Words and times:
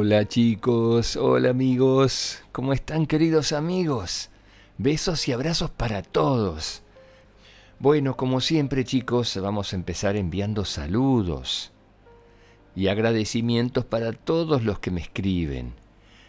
Hola 0.00 0.28
chicos, 0.28 1.16
hola 1.16 1.50
amigos, 1.50 2.40
¿cómo 2.52 2.72
están 2.72 3.04
queridos 3.04 3.50
amigos? 3.50 4.30
Besos 4.76 5.26
y 5.26 5.32
abrazos 5.32 5.70
para 5.70 6.02
todos. 6.02 6.84
Bueno, 7.80 8.16
como 8.16 8.40
siempre 8.40 8.84
chicos, 8.84 9.36
vamos 9.42 9.72
a 9.72 9.76
empezar 9.76 10.14
enviando 10.14 10.64
saludos 10.64 11.72
y 12.76 12.86
agradecimientos 12.86 13.86
para 13.86 14.12
todos 14.12 14.62
los 14.62 14.78
que 14.78 14.92
me 14.92 15.00
escriben. 15.00 15.72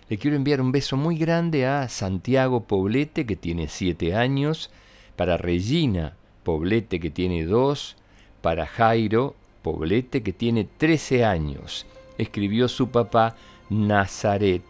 Le 0.10 0.18
quiero 0.18 0.36
enviar 0.36 0.62
un 0.62 0.72
beso 0.72 0.98
muy 0.98 1.16
grande 1.20 1.68
a 1.68 1.90
Santiago 1.90 2.64
Poblete, 2.64 3.28
que 3.28 3.36
tiene 3.36 3.68
7 3.68 4.16
años, 4.16 4.72
para 5.16 5.38
Regina 5.38 6.18
Poblete, 6.42 7.00
que 7.00 7.12
tiene 7.12 7.46
2, 7.46 7.98
para 8.42 8.66
Jairo 8.66 9.36
Poblete, 9.62 10.24
que 10.24 10.34
tiene 10.34 10.64
13 10.64 11.24
años 11.24 11.86
escribió 12.20 12.68
su 12.68 12.90
papá 12.90 13.36
Nazaret 13.70 14.64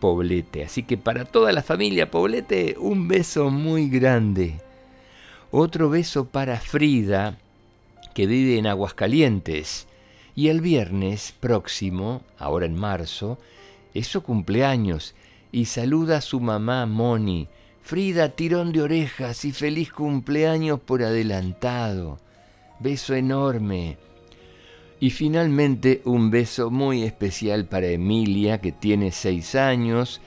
Poblete. 0.00 0.64
Así 0.64 0.82
que 0.82 0.96
para 0.96 1.24
toda 1.24 1.52
la 1.52 1.62
familia 1.62 2.10
Poblete, 2.10 2.76
un 2.78 3.08
beso 3.08 3.50
muy 3.50 3.88
grande. 3.88 4.60
Otro 5.50 5.90
beso 5.90 6.26
para 6.26 6.58
Frida, 6.58 7.38
que 8.14 8.26
vive 8.26 8.58
en 8.58 8.66
Aguascalientes. 8.66 9.86
Y 10.34 10.48
el 10.48 10.60
viernes 10.60 11.34
próximo, 11.40 12.22
ahora 12.38 12.66
en 12.66 12.74
marzo, 12.74 13.38
es 13.94 14.06
su 14.06 14.22
cumpleaños 14.22 15.14
y 15.50 15.64
saluda 15.64 16.18
a 16.18 16.20
su 16.20 16.40
mamá 16.40 16.84
Moni. 16.84 17.48
Frida, 17.82 18.28
tirón 18.30 18.72
de 18.72 18.82
orejas 18.82 19.44
y 19.44 19.52
feliz 19.52 19.92
cumpleaños 19.92 20.80
por 20.80 21.02
adelantado. 21.02 22.18
Beso 22.80 23.14
enorme. 23.14 23.96
Y 24.98 25.10
finalmente 25.10 26.00
un 26.04 26.30
beso 26.30 26.70
muy 26.70 27.02
especial 27.02 27.66
para 27.66 27.88
Emilia, 27.88 28.60
que 28.60 28.72
tiene 28.72 29.12
seis 29.12 29.54
años. 29.54 30.22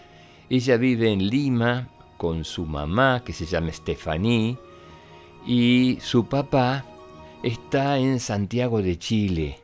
Ella 0.49 0.77
vive 0.77 1.11
en 1.11 1.27
Lima 1.27 1.89
con 2.17 2.45
su 2.45 2.65
mamá, 2.65 3.23
que 3.25 3.33
se 3.33 3.45
llama 3.45 3.71
Stephanie, 3.71 4.57
y 5.47 5.97
su 6.01 6.27
papá 6.27 6.85
está 7.41 7.97
en 7.97 8.19
Santiago 8.19 8.81
de 8.81 8.99
Chile. 8.99 9.59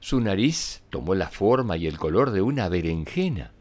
Su 0.00 0.20
nariz 0.20 0.82
tomó 0.90 1.14
la 1.14 1.28
forma 1.28 1.76
y 1.76 1.86
el 1.86 1.98
color 1.98 2.32
de 2.32 2.42
una 2.42 2.68
berenjena. 2.68 3.52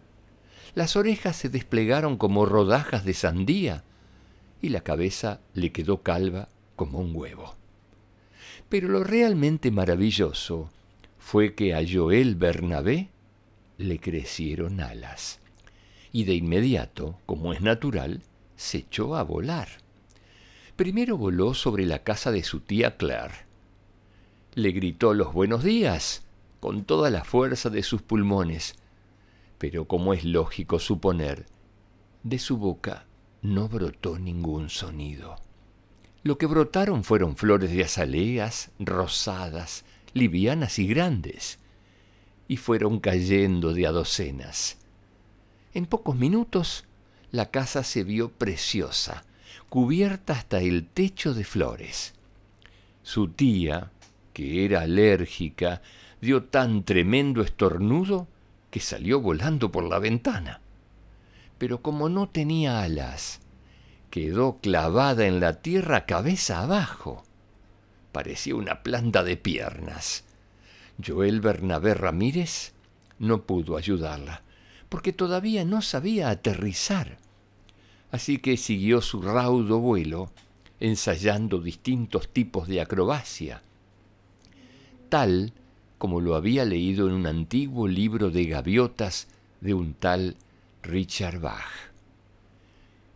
Las 0.75 0.95
orejas 0.95 1.35
se 1.37 1.49
desplegaron 1.49 2.17
como 2.17 2.45
rodajas 2.45 3.05
de 3.05 3.13
sandía 3.13 3.83
y 4.61 4.69
la 4.69 4.81
cabeza 4.81 5.39
le 5.53 5.71
quedó 5.71 6.01
calva 6.01 6.49
como 6.75 6.99
un 6.99 7.15
huevo. 7.15 7.55
Pero 8.69 8.89
lo 8.89 9.03
realmente 9.03 9.71
maravilloso 9.71 10.69
fue 11.21 11.53
que 11.53 11.73
a 11.75 11.81
Joel 11.87 12.35
Bernabé 12.35 13.09
le 13.77 13.99
crecieron 13.99 14.81
alas. 14.81 15.39
Y 16.11 16.25
de 16.25 16.33
inmediato, 16.33 17.19
como 17.25 17.53
es 17.53 17.61
natural, 17.61 18.21
se 18.57 18.79
echó 18.79 19.15
a 19.15 19.23
volar. 19.23 19.69
Primero 20.75 21.15
voló 21.15 21.53
sobre 21.53 21.85
la 21.85 22.03
casa 22.03 22.31
de 22.31 22.43
su 22.43 22.59
tía 22.59 22.97
Claire. 22.97 23.45
Le 24.55 24.71
gritó 24.71 25.13
los 25.13 25.31
buenos 25.31 25.63
días 25.63 26.23
con 26.59 26.83
toda 26.83 27.09
la 27.09 27.23
fuerza 27.23 27.69
de 27.69 27.83
sus 27.83 28.01
pulmones, 28.01 28.75
pero 29.57 29.85
como 29.85 30.13
es 30.13 30.25
lógico 30.25 30.79
suponer, 30.79 31.45
de 32.23 32.39
su 32.39 32.57
boca 32.57 33.05
no 33.41 33.69
brotó 33.69 34.19
ningún 34.19 34.69
sonido. 34.69 35.37
Lo 36.23 36.37
que 36.37 36.47
brotaron 36.47 37.03
fueron 37.03 37.37
flores 37.37 37.71
de 37.71 37.83
azaleas, 37.83 38.71
rosadas, 38.79 39.85
livianas 40.13 40.79
y 40.79 40.87
grandes, 40.87 41.59
y 42.47 42.57
fueron 42.57 42.99
cayendo 42.99 43.73
de 43.73 43.87
a 43.87 43.91
docenas. 43.91 44.77
En 45.73 45.85
pocos 45.85 46.15
minutos 46.15 46.85
la 47.31 47.49
casa 47.49 47.83
se 47.83 48.03
vio 48.03 48.29
preciosa, 48.29 49.23
cubierta 49.69 50.33
hasta 50.33 50.59
el 50.59 50.85
techo 50.85 51.33
de 51.33 51.45
flores. 51.45 52.13
Su 53.03 53.29
tía, 53.29 53.91
que 54.33 54.65
era 54.65 54.81
alérgica, 54.81 55.81
dio 56.19 56.43
tan 56.43 56.83
tremendo 56.83 57.41
estornudo 57.41 58.27
que 58.69 58.81
salió 58.81 59.21
volando 59.21 59.71
por 59.71 59.85
la 59.85 59.99
ventana. 59.99 60.59
Pero 61.57 61.81
como 61.81 62.09
no 62.09 62.27
tenía 62.27 62.81
alas, 62.81 63.39
quedó 64.09 64.57
clavada 64.57 65.25
en 65.25 65.39
la 65.39 65.61
tierra 65.61 66.05
cabeza 66.05 66.61
abajo 66.61 67.23
parecía 68.11 68.55
una 68.55 68.83
planta 68.83 69.23
de 69.23 69.37
piernas. 69.37 70.23
Joel 71.05 71.41
Bernabé 71.41 71.93
Ramírez 71.93 72.73
no 73.19 73.43
pudo 73.43 73.77
ayudarla, 73.77 74.41
porque 74.89 75.13
todavía 75.13 75.63
no 75.65 75.81
sabía 75.81 76.29
aterrizar. 76.29 77.17
Así 78.11 78.39
que 78.39 78.57
siguió 78.57 79.01
su 79.01 79.21
raudo 79.21 79.79
vuelo, 79.79 80.31
ensayando 80.79 81.59
distintos 81.59 82.27
tipos 82.27 82.67
de 82.67 82.81
acrobacia, 82.81 83.61
tal 85.09 85.53
como 85.97 86.19
lo 86.19 86.35
había 86.35 86.65
leído 86.65 87.07
en 87.07 87.13
un 87.13 87.27
antiguo 87.27 87.87
libro 87.87 88.31
de 88.31 88.45
gaviotas 88.45 89.27
de 89.61 89.75
un 89.75 89.93
tal 89.93 90.35
Richard 90.81 91.39
Bach. 91.39 91.91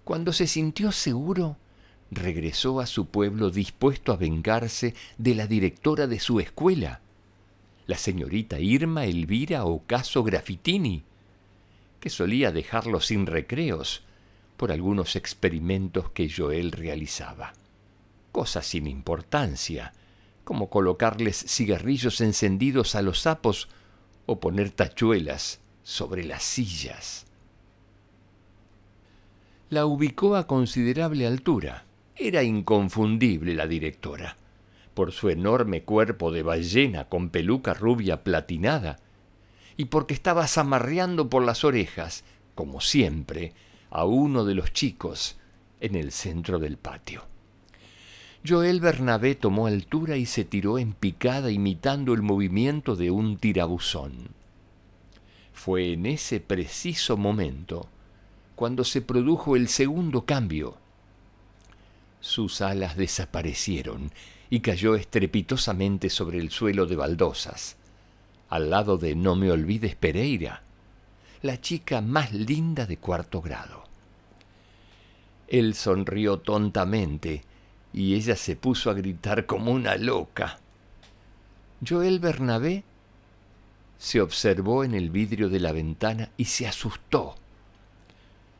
Cuando 0.03 0.31
se 0.31 0.45
sintió 0.45 0.91
seguro, 0.91 1.57
regresó 2.11 2.79
a 2.79 2.85
su 2.85 3.07
pueblo 3.07 3.49
dispuesto 3.49 4.11
a 4.11 4.17
vengarse 4.17 4.93
de 5.17 5.35
la 5.35 5.47
directora 5.47 6.07
de 6.07 6.19
su 6.19 6.39
escuela, 6.39 7.01
la 7.87 7.97
señorita 7.97 8.59
Irma 8.59 9.05
Elvira 9.05 9.65
Ocaso 9.65 10.23
Graffitini, 10.23 11.03
que 11.99 12.09
solía 12.09 12.51
dejarlo 12.51 13.01
sin 13.01 13.25
recreos 13.25 14.03
por 14.57 14.71
algunos 14.71 15.15
experimentos 15.15 16.09
que 16.11 16.29
Joel 16.29 16.71
realizaba. 16.71 17.53
Cosas 18.31 18.65
sin 18.65 18.87
importancia, 18.87 19.93
como 20.43 20.69
colocarles 20.69 21.37
cigarrillos 21.37 22.21
encendidos 22.21 22.95
a 22.95 23.01
los 23.01 23.21
sapos 23.21 23.67
o 24.25 24.39
poner 24.39 24.69
tachuelas 24.71 25.59
sobre 25.83 26.23
las 26.23 26.43
sillas. 26.43 27.25
La 29.69 29.85
ubicó 29.85 30.35
a 30.35 30.47
considerable 30.47 31.25
altura 31.25 31.84
era 32.15 32.43
inconfundible 32.43 33.53
la 33.55 33.67
directora, 33.67 34.37
por 34.93 35.11
su 35.11 35.29
enorme 35.29 35.83
cuerpo 35.83 36.31
de 36.31 36.43
ballena 36.43 37.09
con 37.09 37.29
peluca 37.29 37.73
rubia 37.73 38.23
platinada, 38.23 38.99
y 39.77 39.85
porque 39.85 40.13
estaba 40.13 40.47
zamarreando 40.47 41.29
por 41.29 41.43
las 41.43 41.65
orejas, 41.65 42.23
como 42.55 42.79
siempre, 42.79 43.53
a 43.89 44.05
uno 44.05 44.45
de 44.45 44.55
los 44.55 44.71
chicos 44.71 45.37
en 45.81 45.95
el 45.95 46.11
centro 46.11 46.59
del 46.59 46.77
patio. 46.77 47.23
Joel 48.47 48.79
Bernabé 48.79 49.35
tomó 49.35 49.67
altura 49.67 50.17
y 50.17 50.25
se 50.25 50.45
tiró 50.45 50.77
en 50.77 50.93
picada 50.93 51.51
imitando 51.51 52.13
el 52.13 52.21
movimiento 52.21 52.95
de 52.95 53.11
un 53.11 53.37
tirabuzón. 53.37 54.29
Fue 55.51 55.93
en 55.93 56.05
ese 56.05 56.39
preciso 56.39 57.17
momento 57.17 57.89
cuando 58.55 58.83
se 58.83 59.01
produjo 59.01 59.55
el 59.55 59.67
segundo 59.67 60.25
cambio 60.25 60.77
sus 62.25 62.61
alas 62.61 62.97
desaparecieron 62.97 64.11
y 64.49 64.61
cayó 64.61 64.95
estrepitosamente 64.95 66.09
sobre 66.09 66.39
el 66.39 66.49
suelo 66.49 66.87
de 66.87 66.95
baldosas, 66.95 67.77
al 68.49 68.71
lado 68.71 68.97
de 68.97 69.13
No 69.13 69.35
me 69.35 69.51
olvides 69.51 69.95
Pereira, 69.95 70.63
la 71.43 71.61
chica 71.61 72.01
más 72.01 72.33
linda 72.33 72.87
de 72.87 72.97
cuarto 72.97 73.43
grado. 73.43 73.83
Él 75.47 75.75
sonrió 75.75 76.39
tontamente 76.39 77.43
y 77.93 78.15
ella 78.15 78.35
se 78.35 78.55
puso 78.55 78.89
a 78.89 78.95
gritar 78.95 79.45
como 79.45 79.71
una 79.71 79.95
loca. 79.95 80.57
Joel 81.87 82.19
Bernabé 82.19 82.83
se 83.99 84.19
observó 84.19 84.83
en 84.83 84.95
el 84.95 85.11
vidrio 85.11 85.47
de 85.47 85.59
la 85.59 85.71
ventana 85.73 86.31
y 86.37 86.45
se 86.45 86.67
asustó. 86.67 87.35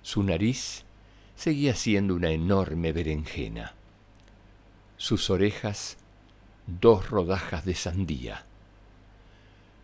Su 0.03 0.21
nariz 0.21 0.84
seguía 1.35 1.75
siendo 1.75 2.15
una 2.15 2.31
enorme 2.31 2.91
berenjena. 2.91 3.73
Sus 4.97 5.29
orejas 5.29 5.97
dos 6.67 7.09
rodajas 7.09 7.65
de 7.65 7.75
sandía. 7.75 8.45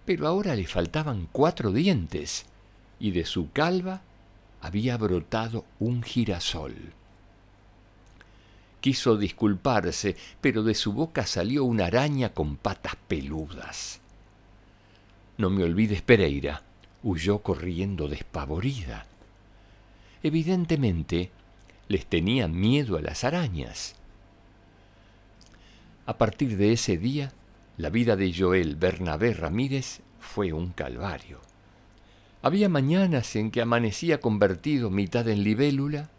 Pero 0.05 0.27
ahora 0.27 0.55
le 0.55 0.65
faltaban 0.65 1.27
cuatro 1.31 1.71
dientes 1.71 2.45
y 2.99 3.11
de 3.11 3.25
su 3.25 3.51
calva 3.51 4.01
había 4.61 4.97
brotado 4.97 5.65
un 5.79 6.03
girasol. 6.03 6.75
Quiso 8.79 9.15
disculparse, 9.15 10.15
pero 10.39 10.63
de 10.63 10.73
su 10.73 10.93
boca 10.93 11.25
salió 11.25 11.65
una 11.65 11.85
araña 11.85 12.33
con 12.33 12.55
patas 12.55 12.95
peludas. 13.07 13.99
No 15.37 15.49
me 15.51 15.63
olvides, 15.63 16.01
Pereira, 16.01 16.63
huyó 17.03 17.39
corriendo 17.39 18.07
despavorida. 18.07 19.05
Evidentemente, 20.23 21.31
les 21.91 22.05
tenía 22.05 22.47
miedo 22.47 22.97
a 22.97 23.01
las 23.01 23.23
arañas. 23.23 23.95
A 26.05 26.17
partir 26.17 26.57
de 26.57 26.71
ese 26.71 26.97
día, 26.97 27.33
la 27.77 27.89
vida 27.89 28.15
de 28.15 28.33
Joel 28.33 28.75
Bernabé 28.77 29.33
Ramírez 29.33 29.99
fue 30.19 30.53
un 30.53 30.71
calvario. 30.71 31.41
Había 32.41 32.69
mañanas 32.69 33.35
en 33.35 33.51
que 33.51 33.61
amanecía 33.61 34.19
convertido 34.19 34.89
mitad 34.89 35.27
en 35.27 35.43
libélula 35.43 36.09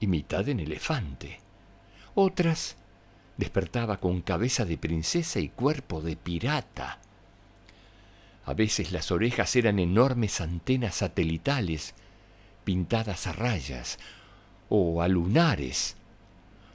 y 0.00 0.08
mitad 0.08 0.48
en 0.48 0.60
elefante. 0.60 1.38
Otras 2.14 2.76
despertaba 3.36 3.98
con 3.98 4.22
cabeza 4.22 4.64
de 4.64 4.76
princesa 4.78 5.38
y 5.38 5.48
cuerpo 5.48 6.02
de 6.02 6.16
pirata. 6.16 6.98
A 8.44 8.52
veces 8.52 8.90
las 8.90 9.10
orejas 9.12 9.54
eran 9.54 9.78
enormes 9.78 10.40
antenas 10.40 10.96
satelitales 10.96 11.94
pintadas 12.64 13.26
a 13.26 13.32
rayas 13.32 13.98
o 14.70 15.02
a 15.02 15.08
lunares, 15.08 15.96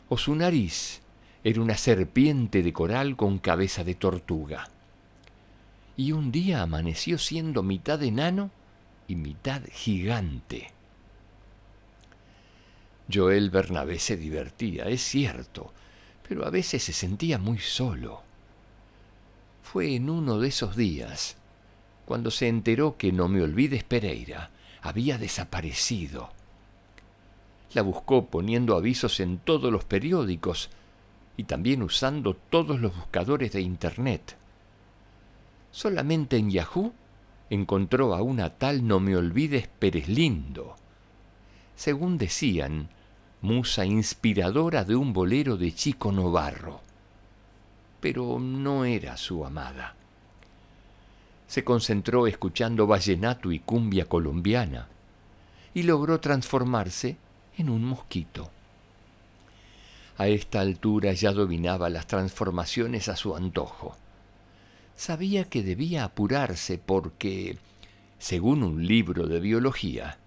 o 0.10 0.18
su 0.18 0.36
nariz 0.36 1.02
era 1.44 1.62
una 1.62 1.78
serpiente 1.78 2.62
de 2.62 2.72
coral 2.72 3.16
con 3.16 3.40
cabeza 3.40 3.84
de 3.84 3.96
tortuga. 3.96 4.70
Y 5.98 6.12
un 6.12 6.32
día 6.32 6.62
amaneció 6.62 7.18
siendo 7.18 7.64
mitad 7.64 8.04
enano 8.04 8.52
y 9.08 9.16
mitad 9.16 9.62
gigante. 9.72 10.72
Joel 13.12 13.50
Bernabé 13.50 14.00
se 14.00 14.18
divertía, 14.18 14.86
es 14.86 15.02
cierto, 15.02 15.72
pero 16.28 16.46
a 16.46 16.50
veces 16.50 16.84
se 16.84 16.94
sentía 16.94 17.38
muy 17.38 17.60
solo. 17.60 18.24
Fue 19.64 19.96
en 19.96 20.10
uno 20.10 20.40
de 20.40 20.50
esos 20.50 20.76
días 20.76 21.38
cuando 22.06 22.30
se 22.30 22.48
enteró 22.48 22.98
que 22.98 23.12
No 23.12 23.28
me 23.28 23.42
olvides 23.42 23.84
Pereira 23.84 24.52
había 24.82 25.18
desaparecido. 25.18 26.35
La 27.75 27.81
buscó 27.81 28.27
poniendo 28.27 28.77
avisos 28.77 29.19
en 29.19 29.38
todos 29.38 29.69
los 29.69 29.83
periódicos 29.83 30.69
y 31.36 31.44
también 31.44 31.83
usando 31.83 32.33
todos 32.33 32.80
los 32.80 32.95
buscadores 32.95 33.51
de 33.51 33.60
Internet. 33.60 34.38
Solamente 35.72 36.38
en 36.38 36.51
Yahoo 36.51 36.94
encontró 37.50 38.16
a 38.16 38.22
una 38.22 38.51
tal 38.51 38.88
no 38.88 39.01
me 39.01 39.18
olvides 39.18 39.68
Pérez 39.68 40.07
Lindo. 40.07 40.77
Según 41.75 42.18
decían, 42.18 42.88
musa 43.42 43.86
inspiradora 43.86 44.86
de 44.86 44.95
un 44.95 45.12
bolero 45.12 45.57
de 45.57 45.74
Chico 45.74 46.13
Novarro. 46.13 46.80
Pero 48.00 48.39
no 48.39 48.86
era 48.86 49.18
su 49.18 49.45
amada. 49.45 49.95
Se 51.48 51.66
concentró 51.66 52.25
escuchando 52.25 52.88
vallenato 52.88 53.51
y 53.51 53.60
cumbia 53.60 54.06
colombiana 54.06 54.88
y 55.74 55.83
logró 55.83 56.22
transformarse 56.22 57.18
en 57.57 57.69
un 57.69 57.84
mosquito. 57.84 58.50
A 60.18 60.28
esta 60.28 60.62
altura 60.62 61.13
ya 61.13 61.31
dominaba 61.31 61.90
las 61.90 62.07
transformaciones 62.07 63.10
a 63.10 63.16
su 63.16 63.36
antojo. 63.36 63.98
Sabía 64.96 65.44
que 65.46 65.62
debía 65.62 66.06
apurarse 66.06 66.78
porque, 66.78 67.57
según 68.18 68.63
un 68.63 68.88
libro 68.88 69.28
de 69.28 69.42
biología, 69.42 70.18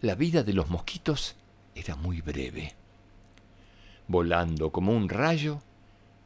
la 0.00 0.14
vida 0.14 0.42
de 0.42 0.54
los 0.54 0.70
mosquitos 0.70 1.36
era 1.74 1.94
muy 1.94 2.22
breve. 2.22 2.74
Volando 4.06 4.72
como 4.72 4.92
un 4.92 5.10
rayo, 5.10 5.60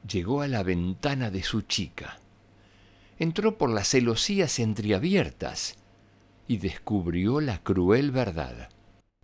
llegó 0.07 0.43
a 0.43 0.49
la 0.49 0.63
ventana 0.63 1.31
de 1.31 1.43
su 1.43 1.63
chica. 1.63 2.19
Entró 3.19 3.59
por 3.59 3.71
las 3.71 3.89
celosías 3.89 4.61
entreabiertas 4.61 5.77
y 6.47 6.59
descubrió 6.59 7.41
la 7.41 7.59
cruel 7.59 8.13
verdad. 8.13 8.69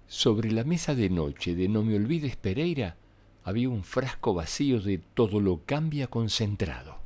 Sobre 0.09 0.51
la 0.51 0.65
mesa 0.65 0.95
de 0.95 1.11
noche 1.11 1.55
de 1.55 1.69
No 1.69 1.83
me 1.83 1.95
olvides 1.95 2.35
Pereira 2.35 2.97
había 3.45 3.69
un 3.69 3.85
frasco 3.85 4.33
vacío 4.33 4.81
de 4.81 4.97
todo 4.97 5.39
lo 5.39 5.67
cambia 5.67 6.07
concentrado. 6.07 6.97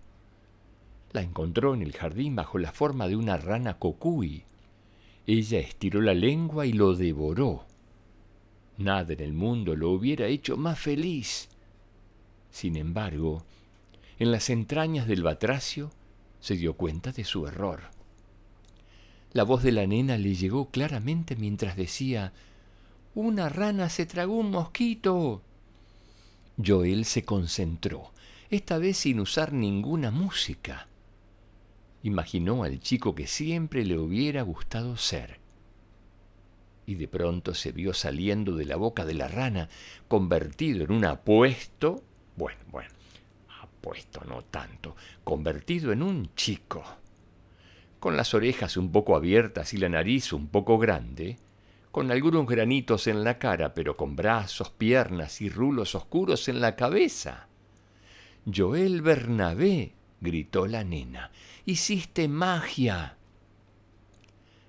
La 1.11 1.21
encontró 1.21 1.75
en 1.75 1.83
el 1.83 1.93
jardín 1.95 2.37
bajo 2.37 2.59
la 2.59 2.71
forma 2.71 3.09
de 3.09 3.17
una 3.17 3.37
rana 3.37 3.81
cocuy. 3.81 4.45
Ella 5.27 5.59
estiró 5.59 6.01
la 6.01 6.15
lengua 6.15 6.65
y 6.65 6.73
lo 6.73 6.95
devoró. 6.95 7.67
Nada 8.79 9.13
en 9.13 9.21
el 9.21 9.33
mundo 9.33 9.75
lo 9.75 9.91
hubiera 9.91 10.29
hecho 10.29 10.57
más 10.57 10.79
feliz. 10.79 11.49
Sin 12.53 12.77
embargo, 12.77 13.43
en 14.21 14.31
las 14.31 14.49
entrañas 14.49 15.09
del 15.09 15.25
batracio 15.25 15.91
se 16.39 16.55
dio 16.55 16.75
cuenta 16.75 17.11
de 17.11 17.25
su 17.25 17.49
error. 17.49 17.81
La 19.33 19.43
voz 19.43 19.65
de 19.65 19.73
la 19.73 19.89
nena 19.89 20.17
le 20.19 20.37
llegó 20.37 20.71
claramente 20.71 21.35
mientras 21.35 21.77
decía 21.77 22.33
una 23.15 23.49
rana 23.49 23.89
se 23.89 24.07
tragó 24.07 24.37
un 24.37 24.51
mosquito. 24.51 25.43
Joel 26.65 27.05
se 27.05 27.25
concentró, 27.25 28.13
esta 28.51 28.79
vez 28.79 28.99
sin 28.99 29.21
usar 29.21 29.53
ninguna 29.53 30.11
música. 30.11 30.89
Imaginó 32.03 32.65
al 32.65 32.81
chico 32.81 33.15
que 33.15 33.27
siempre 33.27 33.85
le 33.85 33.99
hubiera 33.99 34.43
gustado 34.43 34.97
ser. 34.97 35.41
Y 36.87 36.97
de 36.97 37.07
pronto 37.07 37.55
se 37.55 37.71
vio 37.73 37.95
saliendo 37.95 38.57
de 38.57 38.65
la 38.65 38.77
boca 38.77 39.05
de 39.05 39.15
la 39.15 39.29
rana, 39.29 39.69
convertido 40.09 40.85
en 40.85 40.93
un 40.93 41.05
apuesto, 41.05 42.03
bueno, 42.37 42.61
bueno, 42.71 42.91
apuesto 43.61 44.23
no 44.25 44.43
tanto, 44.43 44.97
convertido 45.23 45.93
en 45.93 46.03
un 46.03 46.35
chico. 46.35 46.83
Con 48.01 48.17
las 48.17 48.35
orejas 48.35 48.77
un 48.77 48.91
poco 48.91 49.15
abiertas 49.15 49.75
y 49.75 49.77
la 49.77 49.89
nariz 49.89 50.33
un 50.33 50.49
poco 50.49 50.77
grande, 50.79 51.39
con 51.93 52.11
algunos 52.11 52.47
granitos 52.47 53.07
en 53.07 53.23
la 53.23 53.39
cara, 53.39 53.75
pero 53.75 53.99
con 53.99 54.17
brazos, 54.17 54.71
piernas 54.71 55.43
y 55.43 55.51
rulos 55.51 55.95
oscuros 55.95 56.49
en 56.49 56.63
la 56.63 56.75
cabeza. 56.75 57.49
Joel 58.53 59.03
Bernabé, 59.03 59.93
gritó 60.21 60.67
la 60.67 60.85
nena, 60.85 61.31
hiciste 61.67 62.29
magia. 62.29 63.19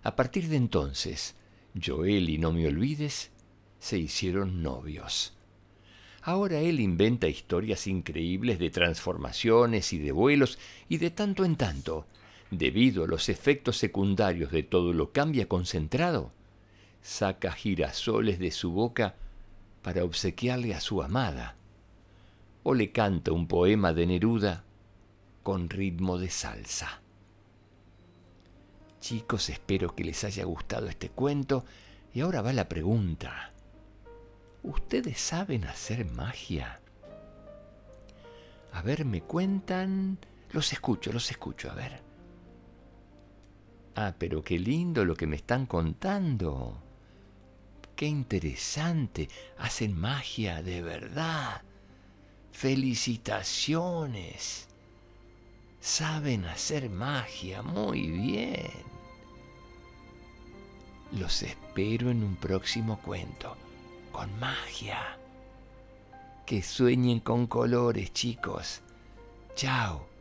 A 0.03 0.15
partir 0.17 0.49
de 0.49 0.57
entonces, 0.57 1.35
Joel 1.81 2.29
y 2.29 2.37
no 2.37 2.51
me 2.51 2.67
olvides 2.67 3.31
se 3.79 3.97
hicieron 3.97 4.61
novios. 4.61 5.33
Ahora 6.23 6.59
él 6.59 6.81
inventa 6.81 7.27
historias 7.27 7.87
increíbles 7.87 8.59
de 8.59 8.69
transformaciones 8.69 9.93
y 9.93 9.99
de 9.99 10.11
vuelos 10.11 10.59
y 10.89 10.97
de 10.97 11.09
tanto 11.09 11.45
en 11.45 11.55
tanto, 11.55 12.05
debido 12.51 13.05
a 13.05 13.07
los 13.07 13.29
efectos 13.29 13.77
secundarios 13.77 14.51
de 14.51 14.63
todo 14.63 14.93
lo 14.93 15.11
cambia 15.11 15.47
concentrado, 15.47 16.31
saca 17.03 17.51
girasoles 17.51 18.39
de 18.39 18.49
su 18.49 18.71
boca 18.71 19.15
para 19.83 20.05
obsequiarle 20.05 20.73
a 20.73 20.79
su 20.79 21.03
amada, 21.03 21.55
o 22.63 22.73
le 22.73 22.91
canta 22.91 23.33
un 23.33 23.47
poema 23.47 23.93
de 23.93 24.07
Neruda 24.07 24.63
con 25.43 25.69
ritmo 25.69 26.17
de 26.17 26.29
salsa. 26.29 27.01
Chicos, 29.01 29.49
espero 29.49 29.93
que 29.93 30.05
les 30.05 30.23
haya 30.23 30.45
gustado 30.45 30.87
este 30.87 31.09
cuento 31.09 31.65
y 32.13 32.21
ahora 32.21 32.41
va 32.41 32.53
la 32.53 32.69
pregunta. 32.69 33.51
¿Ustedes 34.63 35.19
saben 35.19 35.65
hacer 35.65 36.09
magia? 36.09 36.79
A 38.71 38.81
ver, 38.81 39.03
me 39.03 39.21
cuentan... 39.21 40.17
Los 40.51 40.71
escucho, 40.71 41.11
los 41.11 41.29
escucho, 41.29 41.69
a 41.69 41.75
ver. 41.75 42.01
Ah, 43.95 44.13
pero 44.17 44.41
qué 44.41 44.57
lindo 44.57 45.03
lo 45.03 45.15
que 45.15 45.27
me 45.27 45.35
están 45.35 45.65
contando 45.65 46.81
qué 47.95 48.07
interesante, 48.07 49.29
hacen 49.57 49.97
magia 49.97 50.61
de 50.61 50.81
verdad. 50.81 51.61
Felicitaciones. 52.51 54.67
Saben 55.79 56.43
hacer 56.45 56.89
magia 56.89 57.61
muy 57.61 58.07
bien. 58.07 58.71
Los 61.11 61.43
espero 61.43 62.09
en 62.09 62.23
un 62.23 62.35
próximo 62.35 62.99
cuento 62.99 63.55
con 64.11 64.37
magia. 64.39 65.17
Que 66.45 66.63
sueñen 66.63 67.19
con 67.19 67.47
colores, 67.47 68.13
chicos. 68.13 68.81
Chao. 69.55 70.12